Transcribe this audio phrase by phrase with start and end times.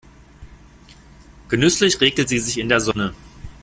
[1.49, 3.13] Genüsslich räkelt sie sich in der Sonne.